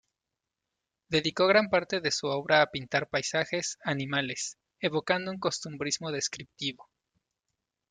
Dedicó 1.09 1.45
gran 1.45 1.69
parte 1.69 2.01
de 2.01 2.09
su 2.09 2.25
obra 2.25 2.63
a 2.63 2.71
pintar 2.71 3.07
paisajes, 3.07 3.77
animales, 3.83 4.57
evocando 4.79 5.29
un 5.29 5.37
costumbrismo 5.37 6.11
descriptivo. 6.11 6.89